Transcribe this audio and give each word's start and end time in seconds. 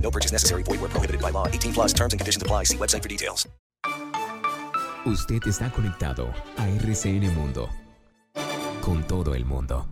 No 0.00 0.10
purchase 0.10 0.32
necessary. 0.32 0.62
Void 0.62 0.80
where 0.80 0.90
prohibited 0.90 1.20
by 1.20 1.30
law. 1.32 1.48
18 1.48 1.72
plus 1.72 1.92
terms 1.92 2.12
and 2.14 2.20
conditions 2.20 2.42
apply. 2.42 2.64
See 2.64 2.78
website 2.78 3.02
for 3.02 3.08
details. 3.08 3.48
Usted 5.06 5.40
está 5.46 5.70
conectado 5.70 6.32
a 6.56 6.68
RCN 6.68 7.32
Mundo. 7.32 7.68
Con 8.80 9.06
todo 9.06 9.34
el 9.34 9.44
mundo. 9.44 9.86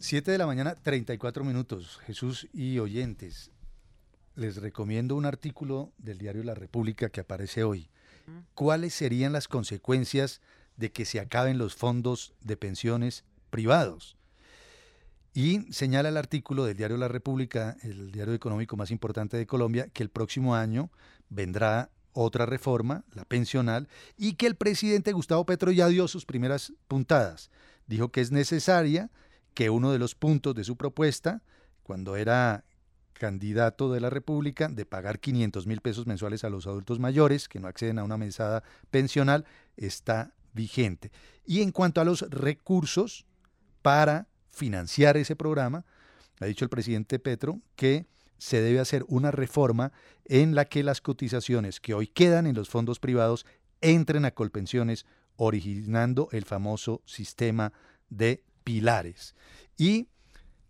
7 0.00 0.30
de 0.30 0.38
la 0.38 0.46
mañana, 0.46 0.74
34 0.74 1.44
minutos. 1.44 1.98
Jesús 2.06 2.48
y 2.52 2.78
oyentes, 2.78 3.50
les 4.36 4.56
recomiendo 4.56 5.16
un 5.16 5.26
artículo 5.26 5.92
del 5.98 6.18
diario 6.18 6.44
La 6.44 6.54
República 6.54 7.08
que 7.08 7.20
aparece 7.20 7.64
hoy. 7.64 7.90
¿Cuáles 8.54 8.94
serían 8.94 9.32
las 9.32 9.48
consecuencias 9.48 10.40
de 10.76 10.92
que 10.92 11.04
se 11.04 11.18
acaben 11.18 11.58
los 11.58 11.74
fondos 11.74 12.34
de 12.40 12.56
pensiones 12.56 13.24
privados? 13.50 14.16
Y 15.34 15.72
señala 15.72 16.08
el 16.08 16.16
artículo 16.16 16.64
del 16.64 16.76
diario 16.76 16.96
La 16.96 17.08
República, 17.08 17.76
el 17.82 18.10
diario 18.10 18.34
económico 18.34 18.76
más 18.76 18.90
importante 18.90 19.36
de 19.36 19.46
Colombia, 19.46 19.88
que 19.92 20.02
el 20.02 20.08
próximo 20.08 20.54
año 20.54 20.90
vendrá 21.28 21.90
otra 22.12 22.46
reforma, 22.46 23.04
la 23.12 23.24
pensional, 23.24 23.88
y 24.16 24.34
que 24.34 24.46
el 24.46 24.56
presidente 24.56 25.12
Gustavo 25.12 25.46
Petro 25.46 25.70
ya 25.70 25.86
dio 25.88 26.08
sus 26.08 26.24
primeras 26.24 26.72
puntadas. 26.88 27.50
Dijo 27.86 28.10
que 28.10 28.20
es 28.20 28.32
necesaria 28.32 29.10
que 29.54 29.70
uno 29.70 29.92
de 29.92 29.98
los 29.98 30.14
puntos 30.14 30.54
de 30.54 30.64
su 30.64 30.76
propuesta, 30.76 31.42
cuando 31.82 32.16
era 32.16 32.64
candidato 33.12 33.92
de 33.92 34.00
la 34.00 34.10
República, 34.10 34.68
de 34.68 34.86
pagar 34.86 35.20
500 35.20 35.66
mil 35.66 35.80
pesos 35.80 36.06
mensuales 36.06 36.44
a 36.44 36.50
los 36.50 36.66
adultos 36.66 36.98
mayores 36.98 37.48
que 37.48 37.60
no 37.60 37.68
acceden 37.68 37.98
a 37.98 38.04
una 38.04 38.16
mesada 38.16 38.62
pensional, 38.90 39.44
está 39.76 40.32
vigente. 40.52 41.10
Y 41.44 41.62
en 41.62 41.72
cuanto 41.72 42.00
a 42.00 42.04
los 42.04 42.22
recursos 42.30 43.26
para 43.82 44.28
financiar 44.58 45.16
ese 45.16 45.36
programa, 45.36 45.84
ha 46.40 46.46
dicho 46.46 46.64
el 46.64 46.68
presidente 46.68 47.18
Petro 47.18 47.60
que 47.76 48.06
se 48.36 48.60
debe 48.60 48.80
hacer 48.80 49.04
una 49.08 49.30
reforma 49.30 49.92
en 50.24 50.54
la 50.54 50.64
que 50.64 50.82
las 50.82 51.00
cotizaciones 51.00 51.80
que 51.80 51.94
hoy 51.94 52.06
quedan 52.06 52.46
en 52.46 52.54
los 52.54 52.68
fondos 52.68 53.00
privados 53.00 53.46
entren 53.80 54.24
a 54.24 54.32
Colpensiones, 54.32 55.06
originando 55.36 56.28
el 56.32 56.44
famoso 56.44 57.02
sistema 57.06 57.72
de 58.10 58.42
pilares. 58.64 59.34
Y 59.76 60.08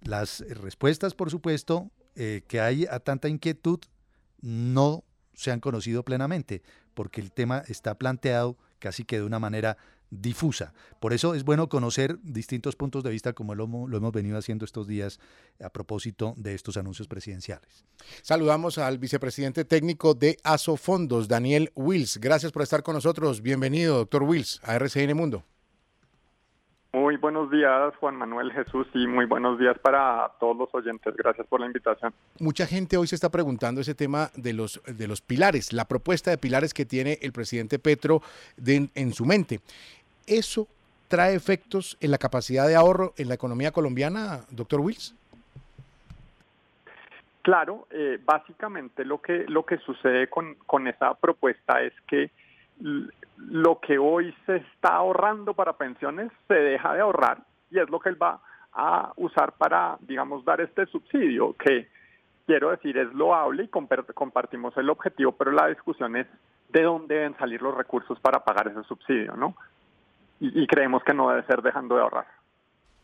las 0.03 0.41
respuestas, 0.41 1.15
por 1.15 1.31
supuesto, 1.31 1.91
eh, 2.15 2.43
que 2.47 2.61
hay 2.61 2.87
a 2.87 3.01
tanta 3.01 3.29
inquietud 3.29 3.81
no 4.41 5.05
se 5.35 5.51
han 5.51 5.61
conocido 5.61 6.05
plenamente, 6.05 6.63
porque 6.95 7.21
el 7.21 7.33
tema 7.33 7.63
está 7.69 7.97
planteado 7.97 8.59
casi 8.79 9.05
que 9.05 9.19
de 9.19 9.25
una 9.25 9.39
manera 9.39 9.77
difusa. 10.11 10.73
Por 11.01 11.13
eso 11.13 11.35
es 11.35 11.45
bueno 11.45 11.69
conocer 11.69 12.19
distintos 12.23 12.77
puntos 12.77 13.03
de 13.05 13.11
vista 13.11 13.33
como 13.33 13.55
lo, 13.55 13.67
lo, 13.67 13.97
hemos 13.97 14.13
venido 14.13 14.39
haciendo 14.39 14.65
estos 14.65 14.87
días 14.87 15.21
a 15.63 15.71
propósito 15.71 16.35
de 16.37 16.55
estos 16.55 16.77
anuncios 16.77 17.09
presidenciales. 17.09 17.85
Saludamos 18.23 18.79
al 18.79 18.99
vicepresidente 18.99 19.65
técnico 19.65 20.15
de 20.15 20.39
Asofondos, 20.45 21.29
Daniel 21.29 21.71
Wills. 21.75 22.19
Gracias 22.19 22.53
por 22.53 22.63
estar 22.63 22.83
con 22.83 22.95
nosotros. 22.95 23.43
Bienvenido, 23.43 23.97
doctor 23.97 24.23
Wills, 24.23 24.61
a 24.65 24.77
RCN 24.77 25.17
Mundo. 25.17 25.45
Muy 26.93 27.19
buenos 27.19 27.51
días, 27.51 27.95
Juan 28.01 28.17
Manuel 28.17 28.51
Jesús, 28.51 28.87
y 28.95 29.07
muy 29.07 29.27
buenos 29.27 29.59
días 29.59 29.79
para 29.79 30.33
todos 30.41 30.57
los 30.57 30.75
oyentes. 30.75 31.15
Gracias 31.15 31.47
por 31.47 31.61
la 31.61 31.67
invitación. 31.67 32.15
Mucha 32.41 32.67
gente 32.67 32.97
hoy 32.97 33.07
se 33.07 33.15
está 33.15 33.29
preguntando 33.29 33.83
ese 33.83 33.95
tema 33.95 34.31
de 34.35 34.55
los, 34.55 34.81
de 34.87 35.07
los 35.07 35.21
pilares, 35.21 35.75
la 35.75 35.85
propuesta 35.85 36.31
de 36.31 36.39
pilares 36.39 36.73
que 36.73 36.87
tiene 36.87 37.19
el 37.21 37.33
presidente 37.33 37.79
Petro 37.79 38.23
de, 38.57 38.89
en 38.95 39.13
su 39.13 39.27
mente. 39.27 39.61
¿Eso 40.29 40.69
trae 41.09 41.35
efectos 41.35 41.97
en 42.01 42.11
la 42.11 42.19
capacidad 42.19 42.69
de 42.69 42.77
ahorro 42.77 43.15
en 43.17 43.29
la 43.29 43.35
economía 43.35 43.73
colombiana, 43.73 44.41
doctor 44.51 44.81
Wills? 44.81 45.15
Claro, 47.43 47.87
eh, 47.91 48.21
básicamente 48.23 49.07
lo 49.07 49.23
que, 49.23 49.47
lo 49.49 49.65
que 49.65 49.79
sucede 49.79 50.29
con, 50.29 50.57
con 50.67 50.87
esa 50.87 51.15
propuesta 51.15 51.81
es 51.81 51.95
que 52.07 52.31
lo 53.39 53.81
que 53.81 53.99
hoy 53.99 54.35
se 54.45 54.57
está 54.57 54.97
ahorrando 54.97 55.55
para 55.55 55.73
pensiones 55.73 56.31
se 56.47 56.55
deja 56.55 56.93
de 56.93 57.01
ahorrar 57.01 57.39
y 57.71 57.79
es 57.79 57.89
lo 57.89 58.01
que 58.01 58.11
él 58.11 58.23
va 58.23 58.41
a 58.73 59.13
usar 59.17 59.53
para, 59.53 59.97
digamos, 60.01 60.45
dar 60.45 60.61
este 60.61 60.87
subsidio, 60.87 61.55
que 61.57 61.89
quiero 62.47 62.71
decir 62.71 62.97
es 62.99 63.13
loable 63.15 63.65
y 63.65 63.69
compartimos 63.69 64.77
el 64.77 64.91
objetivo, 64.91 65.33
pero 65.33 65.51
la 65.51 65.69
discusión 65.69 66.17
es 66.17 66.27
de 66.69 66.83
dónde 66.83 67.15
deben 67.15 67.37
salir 67.39 67.63
los 67.63 67.75
recursos 67.75 68.21
para 68.21 68.45
pagar 68.45 68.69
ese 68.69 68.83
subsidio, 68.85 69.37
¿no? 69.37 69.55
Y, 70.41 70.67
creemos 70.67 71.03
que 71.05 71.15
no 71.15 71.29
debe 71.29 71.45
ser 71.47 71.63
dejando 71.63 71.97
de 71.97 72.03
ahorrar. 72.03 72.27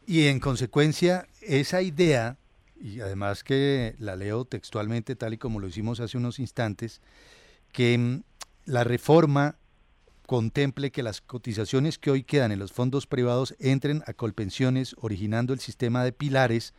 Y 0.07 0.29
en 0.29 0.39
consecuencia, 0.39 1.27
esa 1.43 1.83
idea, 1.83 2.37
y 2.81 3.01
además 3.01 3.43
que 3.43 3.97
la 3.99 4.15
leo 4.15 4.45
textualmente 4.45 5.17
tal 5.17 5.35
y 5.35 5.39
como 5.39 5.59
lo 5.59 5.67
hicimos 5.67 5.99
hace 6.01 6.17
unos 6.17 6.39
instantes, 6.39 7.01
que 7.73 7.99
mm, 7.99 8.23
la 8.67 8.85
reforma 8.85 9.57
contemple 10.27 10.91
que 10.91 11.03
las 11.03 11.21
cotizaciones 11.21 11.99
que 11.99 12.11
hoy 12.11 12.23
quedan 12.23 12.53
en 12.53 12.59
los 12.59 12.73
fondos 12.73 13.07
privados 13.07 13.55
entren 13.59 14.03
a 14.07 14.15
Colpensiones, 14.15 14.97
originando 15.01 15.53
el 15.53 15.61
sistema 15.61 16.05
de 16.05 16.13
pilares, 16.13 16.73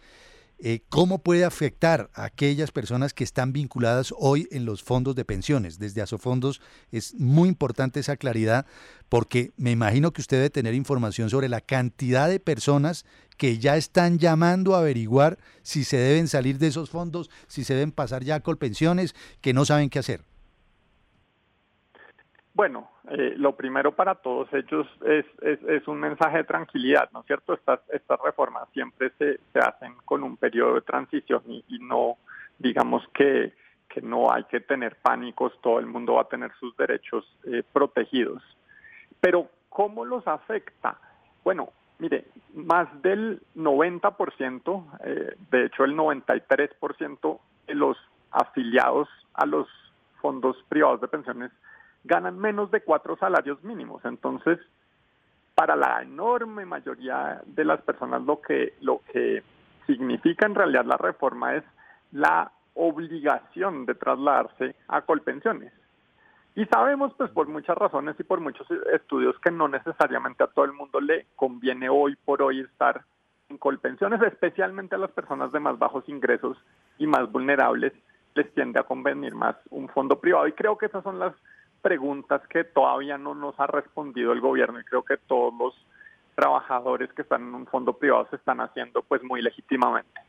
eh, 0.67 0.81
¿cómo 0.89 1.19
puede 1.19 1.45
afectar 1.45 2.09
a 2.15 2.23
aquellas 2.23 2.71
personas 2.71 3.13
que 3.13 3.23
están 3.23 3.53
vinculadas 3.53 4.11
hoy 4.17 4.47
en 4.49 4.65
los 4.65 4.81
fondos 4.81 5.13
de 5.13 5.23
pensiones? 5.23 5.77
Desde 5.77 6.01
Asofondos 6.01 6.59
es 6.91 7.13
muy 7.19 7.49
importante 7.49 7.99
esa 7.99 8.17
claridad 8.17 8.65
porque 9.07 9.53
me 9.57 9.69
imagino 9.69 10.11
que 10.11 10.21
usted 10.21 10.37
debe 10.37 10.49
tener 10.49 10.73
información 10.73 11.29
sobre 11.29 11.49
la 11.49 11.61
cantidad 11.61 12.27
de 12.27 12.39
personas 12.39 13.05
que 13.37 13.59
ya 13.59 13.77
están 13.77 14.17
llamando 14.17 14.73
a 14.73 14.79
averiguar 14.79 15.37
si 15.61 15.83
se 15.83 15.97
deben 15.97 16.27
salir 16.27 16.57
de 16.57 16.65
esos 16.65 16.89
fondos, 16.89 17.29
si 17.47 17.63
se 17.63 17.75
deben 17.75 17.91
pasar 17.91 18.23
ya 18.23 18.33
a 18.33 18.39
Colpensiones, 18.39 19.13
que 19.41 19.53
no 19.53 19.65
saben 19.65 19.91
qué 19.91 19.99
hacer. 19.99 20.23
Bueno, 22.55 22.89
eh, 23.09 23.33
lo 23.35 23.53
primero 23.57 23.91
para 23.91 24.15
todos 24.15 24.47
ellos 24.53 24.87
es, 25.05 25.25
es, 25.41 25.87
un 25.89 25.99
mensaje 25.99 26.37
de 26.37 26.43
tranquilidad, 26.45 27.09
¿no 27.11 27.19
es 27.19 27.25
cierto? 27.25 27.53
Estas, 27.53 27.81
estas 27.89 28.17
reformas 28.21 28.69
siempre 28.71 29.11
se, 29.17 29.41
se 29.51 29.59
hacen 29.59 29.93
con 30.05 30.23
un 30.23 30.37
periodo 30.37 30.75
de 30.75 30.81
transición 30.81 31.43
y, 31.47 31.65
y 31.67 31.79
no, 31.79 32.15
digamos 32.57 33.03
que, 33.13 33.53
que, 33.89 34.01
no 34.01 34.31
hay 34.31 34.45
que 34.45 34.61
tener 34.61 34.95
pánicos, 35.01 35.51
todo 35.61 35.79
el 35.79 35.85
mundo 35.85 36.13
va 36.13 36.21
a 36.21 36.29
tener 36.29 36.53
sus 36.57 36.75
derechos 36.77 37.25
eh, 37.43 37.61
protegidos. 37.73 38.41
Pero, 39.19 39.49
¿cómo 39.67 40.05
los 40.05 40.25
afecta? 40.25 40.97
Bueno, 41.43 41.73
mire, 41.99 42.23
más 42.53 42.87
del 43.01 43.41
90%, 43.57 44.85
eh, 45.03 45.35
de 45.51 45.65
hecho 45.65 45.83
el 45.83 45.97
93% 45.97 47.39
de 47.67 47.75
los 47.75 47.97
afiliados 48.31 49.09
a 49.33 49.45
los 49.45 49.67
fondos 50.21 50.55
privados 50.69 51.01
de 51.01 51.09
pensiones 51.09 51.51
ganan 52.05 52.37
menos 52.37 52.71
de 52.71 52.81
cuatro 52.81 53.17
salarios 53.17 53.63
mínimos. 53.63 54.03
Entonces, 54.05 54.59
para 55.55 55.75
la 55.75 56.01
enorme 56.01 56.65
mayoría 56.65 57.41
de 57.45 57.65
las 57.65 57.81
personas 57.81 58.21
lo 58.23 58.41
que, 58.41 58.73
lo 58.81 59.01
que 59.11 59.43
significa 59.87 60.45
en 60.45 60.55
realidad 60.55 60.85
la 60.85 60.97
reforma 60.97 61.55
es 61.55 61.63
la 62.11 62.51
obligación 62.75 63.85
de 63.85 63.95
trasladarse 63.95 64.75
a 64.87 65.01
colpensiones. 65.01 65.73
Y 66.55 66.65
sabemos, 66.65 67.13
pues 67.17 67.31
por 67.31 67.47
muchas 67.47 67.77
razones 67.77 68.15
y 68.19 68.23
por 68.23 68.39
muchos 68.39 68.67
estudios, 68.93 69.37
que 69.39 69.51
no 69.51 69.67
necesariamente 69.67 70.43
a 70.43 70.47
todo 70.47 70.65
el 70.65 70.73
mundo 70.73 71.01
le 71.01 71.27
conviene 71.35 71.89
hoy 71.89 72.15
por 72.23 72.41
hoy 72.41 72.61
estar 72.61 73.03
en 73.49 73.57
colpensiones, 73.57 74.21
especialmente 74.21 74.95
a 74.95 74.99
las 74.99 75.11
personas 75.11 75.51
de 75.51 75.59
más 75.59 75.77
bajos 75.77 76.07
ingresos 76.07 76.57
y 76.97 77.07
más 77.07 77.29
vulnerables, 77.31 77.93
les 78.35 78.53
tiende 78.53 78.79
a 78.79 78.83
convenir 78.83 79.35
más 79.35 79.55
un 79.69 79.89
fondo 79.89 80.19
privado. 80.19 80.47
Y 80.47 80.53
creo 80.53 80.77
que 80.77 80.85
esas 80.85 81.03
son 81.03 81.19
las 81.19 81.33
preguntas 81.85 82.41
que 82.47 82.63
todavía 82.63 83.15
no 83.15 83.35
nos 83.35 83.59
ha 83.59 83.67
respondido 83.67 84.33
el 84.33 84.41
gobierno 84.41 84.79
y 84.79 84.83
creo 84.83 85.03
que 85.05 85.17
todos 85.17 85.53
los 85.53 85.75
trabajadores 86.33 87.13
que 87.13 87.21
están 87.21 87.43
en 87.43 87.53
un 87.53 87.67
fondo 87.67 87.93
privado 87.93 88.25
se 88.31 88.37
están 88.37 88.59
haciendo 88.59 89.03
pues 89.03 89.21
muy 89.21 89.39
legítimamente. 89.43 90.19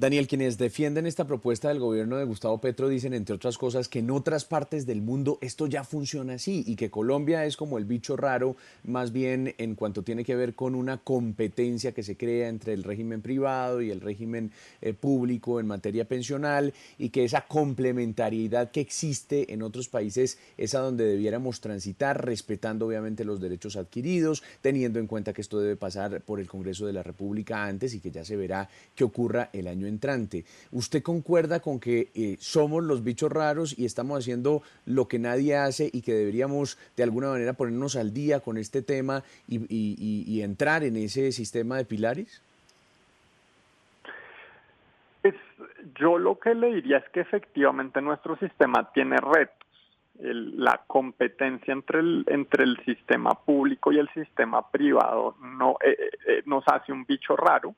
Daniel, 0.00 0.26
quienes 0.26 0.56
defienden 0.56 1.04
esta 1.04 1.26
propuesta 1.26 1.68
del 1.68 1.78
gobierno 1.78 2.16
de 2.16 2.24
Gustavo 2.24 2.58
Petro 2.58 2.88
dicen, 2.88 3.12
entre 3.12 3.34
otras 3.34 3.58
cosas, 3.58 3.86
que 3.86 3.98
en 3.98 4.10
otras 4.10 4.46
partes 4.46 4.86
del 4.86 5.02
mundo 5.02 5.36
esto 5.42 5.66
ya 5.66 5.84
funciona 5.84 6.32
así 6.32 6.64
y 6.66 6.76
que 6.76 6.88
Colombia 6.90 7.44
es 7.44 7.58
como 7.58 7.76
el 7.76 7.84
bicho 7.84 8.16
raro, 8.16 8.56
más 8.82 9.12
bien 9.12 9.54
en 9.58 9.74
cuanto 9.74 10.02
tiene 10.02 10.24
que 10.24 10.36
ver 10.36 10.54
con 10.54 10.74
una 10.74 10.96
competencia 10.96 11.92
que 11.92 12.02
se 12.02 12.16
crea 12.16 12.48
entre 12.48 12.72
el 12.72 12.82
régimen 12.82 13.20
privado 13.20 13.82
y 13.82 13.90
el 13.90 14.00
régimen 14.00 14.52
eh, 14.80 14.94
público 14.94 15.60
en 15.60 15.66
materia 15.66 16.06
pensional 16.06 16.72
y 16.96 17.10
que 17.10 17.24
esa 17.24 17.42
complementariedad 17.42 18.70
que 18.70 18.80
existe 18.80 19.52
en 19.52 19.60
otros 19.60 19.90
países 19.90 20.38
es 20.56 20.74
a 20.74 20.80
donde 20.80 21.04
debiéramos 21.04 21.60
transitar, 21.60 22.24
respetando 22.24 22.86
obviamente 22.86 23.26
los 23.26 23.38
derechos 23.38 23.76
adquiridos, 23.76 24.42
teniendo 24.62 24.98
en 24.98 25.06
cuenta 25.06 25.34
que 25.34 25.42
esto 25.42 25.60
debe 25.60 25.76
pasar 25.76 26.22
por 26.22 26.40
el 26.40 26.46
Congreso 26.46 26.86
de 26.86 26.94
la 26.94 27.02
República 27.02 27.66
antes 27.66 27.92
y 27.92 28.00
que 28.00 28.10
ya 28.10 28.24
se 28.24 28.36
verá 28.36 28.70
qué 28.94 29.04
ocurra 29.04 29.50
el 29.52 29.68
año 29.68 29.89
entrante. 29.90 30.44
¿Usted 30.72 31.02
concuerda 31.02 31.60
con 31.60 31.78
que 31.78 32.08
eh, 32.14 32.36
somos 32.38 32.82
los 32.82 33.04
bichos 33.04 33.30
raros 33.30 33.78
y 33.78 33.84
estamos 33.84 34.18
haciendo 34.18 34.62
lo 34.86 35.08
que 35.08 35.18
nadie 35.18 35.56
hace 35.56 35.90
y 35.92 36.02
que 36.02 36.14
deberíamos 36.14 36.78
de 36.96 37.02
alguna 37.02 37.28
manera 37.28 37.52
ponernos 37.52 37.96
al 37.96 38.14
día 38.14 38.40
con 38.40 38.56
este 38.56 38.82
tema 38.82 39.22
y, 39.48 40.40
entrar 40.40 40.84
en 40.84 40.96
ese 40.96 41.32
sistema 41.32 41.76
de 41.76 41.84
pilares? 41.84 42.42
Pues 45.20 45.34
yo 45.98 46.18
lo 46.18 46.38
que 46.38 46.54
le 46.54 46.74
diría 46.74 46.98
es 46.98 47.08
que 47.10 47.20
efectivamente 47.20 48.00
nuestro 48.00 48.36
sistema 48.38 48.90
tiene 48.92 49.16
retos. 49.18 49.56
La 50.22 50.82
competencia 50.86 51.72
entre 51.72 52.00
el, 52.00 52.24
entre 52.28 52.64
el 52.64 52.76
sistema 52.84 53.30
público 53.34 53.92
y 53.92 53.98
el 53.98 54.08
sistema 54.10 54.70
privado 54.70 55.36
no, 55.40 55.76
eh, 55.82 56.10
eh, 56.26 56.42
nos 56.46 56.64
hace 56.68 56.92
un 56.92 57.04
bicho 57.04 57.36
raro 57.36 57.74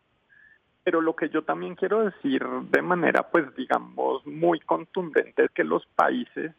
pero 0.85 1.01
lo 1.01 1.15
que 1.15 1.29
yo 1.29 1.43
también 1.43 1.75
quiero 1.75 2.05
decir 2.05 2.45
de 2.45 2.83
manera, 2.83 3.23
pues 3.31 3.55
digamos, 3.57 4.27
muy 4.27 4.61
contundente 4.61 5.45
es 5.45 5.51
que 5.53 5.65
los 5.65 5.87
países 5.95 6.53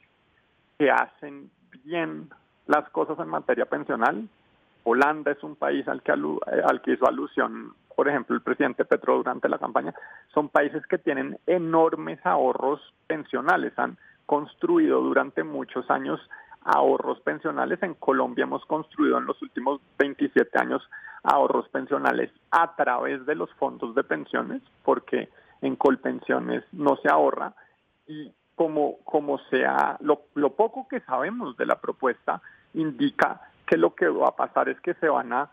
que 0.78 0.90
hacen 0.90 1.50
bien 1.84 2.30
las 2.68 2.90
cosas 2.90 3.20
en 3.20 3.28
materia 3.28 3.66
pensional, 3.66 4.28
Holanda 4.86 5.32
es 5.32 5.44
un 5.44 5.56
país 5.56 5.88
al 5.88 6.02
que, 6.02 6.12
eh, 6.12 6.62
al 6.66 6.82
que 6.82 6.94
hizo 6.94 7.08
alusión, 7.08 7.74
por 7.96 8.08
ejemplo, 8.08 8.36
el 8.36 8.42
presidente 8.42 8.86
Petro 8.86 9.18
durante 9.18 9.50
la 9.50 9.58
campaña, 9.58 9.94
son 10.34 10.50
países 10.50 10.86
que 10.88 10.98
tienen 10.98 11.38
enormes 11.46 12.20
ahorros 12.26 12.82
pensionales, 13.08 13.74
han 13.78 13.98
construido 14.26 15.02
durante 15.02 15.44
muchos 15.44 15.90
años 15.90 16.20
ahorros 16.66 17.20
pensionales. 17.22 17.82
En 17.84 17.94
Colombia 17.96 18.44
hemos 18.44 18.66
construido 18.66 19.18
en 19.18 19.26
los 19.26 19.42
últimos 19.42 19.82
27 20.00 20.60
años 20.60 20.88
ahorros 21.24 21.68
pensionales 21.70 22.32
a 22.52 22.76
través 22.76 23.26
de 23.26 23.36
los 23.36 23.52
fondos 23.54 23.96
de 23.96 24.04
pensiones, 24.04 24.62
porque 24.84 25.30
en 25.62 25.76
Colpensiones 25.76 26.64
no 26.72 26.98
se 26.98 27.10
ahorra 27.10 27.54
y 28.08 28.32
como, 28.56 28.98
como 29.04 29.40
sea, 29.50 29.98
lo, 30.02 30.20
poco 30.56 30.88
que 30.88 31.00
sabemos 31.02 31.58
de 31.58 31.66
la 31.66 31.80
propuesta 31.80 32.42
indica 32.74 33.42
que 33.66 33.78
lo 33.78 33.96
que 33.96 34.08
va 34.08 34.30
a 34.30 34.36
pasar 34.36 34.70
es 34.70 34.80
que 34.82 34.94
se 34.96 35.08
van 35.08 35.34
a 35.34 35.50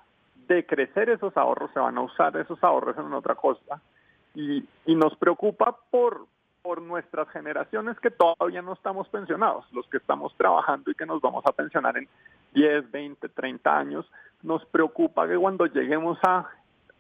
decrecer 0.49 1.09
esos 1.09 1.37
ahorros, 1.37 1.71
se 1.73 1.81
van 1.81 1.97
a 1.97 2.03
usar 2.03 2.37
esos 2.37 2.63
ahorros 2.63 2.99
en 2.99 3.13
otra 3.13 3.37
cosa 3.37 3.81
y 4.35 4.65
nos 4.87 5.17
preocupa 5.17 5.77
por, 5.91 6.27
por 6.63 6.83
nuestras 6.83 7.29
generaciones 7.31 7.99
que 8.01 8.11
todavía 8.11 8.63
no 8.63 8.75
estamos 8.75 9.09
pensionados, 9.09 9.65
los 9.73 9.87
que 9.89 9.97
estamos 9.97 10.35
trabajando 10.37 10.91
y 10.91 10.95
que 10.95 11.07
nos 11.07 11.21
vamos 11.21 11.45
a 11.47 11.53
pensionar 11.53 11.97
en 11.97 12.09
10, 12.55 12.91
20, 12.91 13.29
30 13.29 13.79
años, 13.79 14.11
nos 14.43 14.65
preocupa 14.67 15.27
que 15.29 15.37
cuando 15.37 15.67
lleguemos 15.67 16.19
a 16.23 16.49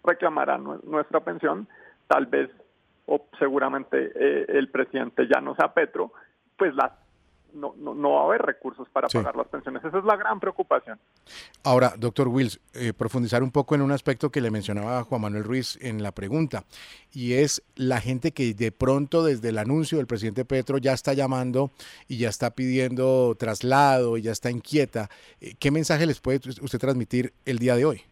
reclamar 0.04 0.50
a 0.50 0.58
nuestra 0.58 1.20
pensión, 1.20 1.68
tal 2.06 2.26
vez 2.26 2.50
o 3.06 3.20
seguramente 3.38 4.12
eh, 4.14 4.46
el 4.48 4.68
presidente 4.68 5.26
ya 5.26 5.40
no 5.40 5.54
sea 5.56 5.74
Petro, 5.74 6.12
pues 6.56 6.74
las 6.74 6.92
no, 7.54 7.74
no, 7.76 8.10
va 8.12 8.22
a 8.22 8.24
haber 8.24 8.42
recursos 8.42 8.88
para 8.88 9.08
pagar 9.08 9.36
las 9.36 9.48
pensiones. 9.48 9.84
Esa 9.84 9.98
es 9.98 10.04
la 10.04 10.16
gran 10.16 10.40
preocupación. 10.40 10.98
Ahora, 11.64 11.94
doctor 11.96 12.28
Wills, 12.28 12.60
eh, 12.74 12.92
profundizar 12.92 13.42
un 13.42 13.50
poco 13.50 13.74
en 13.74 13.82
un 13.82 13.92
aspecto 13.92 14.30
que 14.30 14.40
le 14.40 14.50
mencionaba 14.50 15.02
Juan 15.04 15.20
Manuel 15.20 15.44
Ruiz 15.44 15.78
en 15.82 16.02
la 16.02 16.12
pregunta, 16.12 16.64
y 17.12 17.34
es 17.34 17.62
la 17.76 18.00
gente 18.00 18.32
que 18.32 18.54
de 18.54 18.72
pronto 18.72 19.24
desde 19.24 19.50
el 19.50 19.58
anuncio 19.58 19.98
del 19.98 20.06
presidente 20.06 20.44
Petro 20.44 20.78
ya 20.78 20.92
está 20.92 21.12
llamando 21.12 21.70
y 22.08 22.18
ya 22.18 22.28
está 22.28 22.50
pidiendo 22.50 23.34
traslado 23.38 24.16
y 24.16 24.22
ya 24.22 24.32
está 24.32 24.50
inquieta. 24.50 25.08
Eh, 25.40 25.54
¿Qué 25.58 25.70
mensaje 25.70 26.06
les 26.06 26.20
puede 26.20 26.40
usted 26.60 26.78
transmitir 26.78 27.32
el 27.44 27.58
día 27.58 27.76
de 27.76 27.84
hoy? 27.84 28.02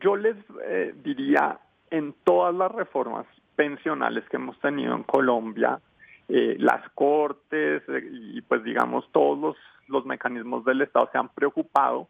Yo 0.00 0.16
les 0.16 0.36
eh, 0.64 0.94
diría, 1.02 1.60
en 1.90 2.14
todas 2.24 2.54
las 2.54 2.72
reformas 2.72 3.26
pensionales 3.56 4.24
que 4.28 4.36
hemos 4.36 4.58
tenido 4.60 4.94
en 4.94 5.04
Colombia, 5.04 5.80
eh, 6.28 6.56
las 6.58 6.88
cortes 6.90 7.82
eh, 7.88 8.08
y 8.10 8.40
pues 8.42 8.64
digamos 8.64 9.10
todos 9.12 9.56
los, 9.88 10.06
mecanismos 10.06 10.64
del 10.64 10.82
Estado 10.82 11.08
se 11.12 11.18
han 11.18 11.28
preocupado 11.28 12.08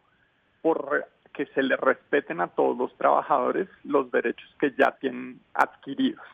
por 0.61 1.05
que 1.33 1.45
se 1.47 1.61
le 1.61 1.75
respeten 1.75 2.39
a 2.39 2.47
todos 2.47 2.77
los 2.77 2.95
trabajadores 2.97 3.67
los 3.83 4.09
derechos 4.09 4.49
que 4.57 4.73
ya 4.77 4.91
tienen 4.99 5.41
adquiridos. 5.53 6.25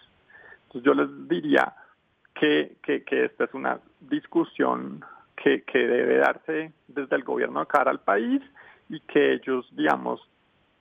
Entonces 0.68 0.84
yo 0.84 0.94
les 0.94 1.28
diría 1.28 1.74
que, 2.36 2.78
que, 2.84 3.04
que 3.04 3.26
esta 3.26 3.46
es 3.46 3.54
una 3.56 3.80
discusión 4.00 5.04
que, 5.36 5.64
que 5.64 5.80
debe 5.80 6.18
darse 6.18 6.72
desde 6.88 7.16
el 7.16 7.24
gobierno 7.24 7.62
de 7.62 7.66
cara 7.66 7.90
al 7.90 8.02
país 8.02 8.42
y 8.90 9.00
que 9.00 9.34
ellos, 9.34 9.68
digamos, 9.72 10.22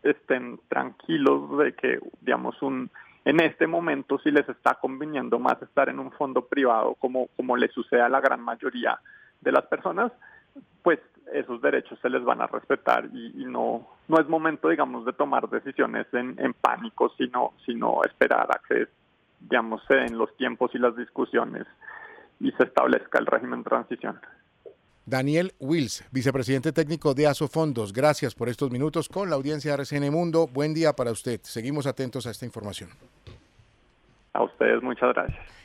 estén 0.02 0.60
tranquilos 0.68 1.58
de 1.58 1.72
que, 1.72 1.98
digamos, 2.20 2.60
un 2.62 2.90
en 3.30 3.38
este 3.38 3.68
momento 3.68 4.18
si 4.18 4.32
les 4.32 4.48
está 4.48 4.74
conveniendo 4.74 5.38
más 5.38 5.62
estar 5.62 5.88
en 5.88 6.00
un 6.00 6.10
fondo 6.10 6.46
privado 6.46 6.96
como, 6.96 7.28
como 7.36 7.56
le 7.56 7.68
sucede 7.68 8.00
a 8.00 8.08
la 8.08 8.20
gran 8.20 8.40
mayoría 8.40 8.98
de 9.40 9.52
las 9.52 9.66
personas, 9.66 10.10
pues 10.82 10.98
esos 11.32 11.62
derechos 11.62 11.96
se 12.02 12.10
les 12.10 12.24
van 12.24 12.40
a 12.40 12.48
respetar 12.48 13.04
y, 13.04 13.44
no, 13.44 13.86
no 14.08 14.20
es 14.20 14.28
momento, 14.28 14.68
digamos, 14.68 15.06
de 15.06 15.12
tomar 15.12 15.48
decisiones 15.48 16.08
en, 16.12 16.54
pánico, 16.54 17.12
sino, 17.16 17.52
sino 17.64 18.00
esperar 18.02 18.48
a 18.50 18.60
que, 18.66 18.88
digamos, 19.38 19.80
se 19.86 19.94
den 19.94 20.18
los 20.18 20.36
tiempos 20.36 20.74
y 20.74 20.78
las 20.78 20.96
discusiones 20.96 21.68
y 22.40 22.50
se 22.50 22.64
establezca 22.64 23.20
el 23.20 23.26
régimen 23.26 23.62
de 23.62 23.70
transición. 23.70 24.20
Daniel 25.06 25.52
Wills, 25.60 26.04
vicepresidente 26.10 26.72
técnico 26.72 27.14
de 27.14 27.28
Asofondos, 27.28 27.92
gracias 27.92 28.34
por 28.34 28.48
estos 28.48 28.72
minutos 28.72 29.08
con 29.08 29.30
la 29.30 29.36
audiencia 29.36 29.70
de 29.70 29.82
RCN 29.82 30.10
Mundo. 30.10 30.48
Buen 30.48 30.74
día 30.74 30.94
para 30.94 31.12
usted. 31.12 31.40
Seguimos 31.44 31.86
atentos 31.86 32.26
a 32.26 32.32
esta 32.32 32.44
información. 32.44 32.90
A 34.40 34.44
ustedes 34.44 34.82
muchas 34.82 35.12
gracias. 35.12 35.60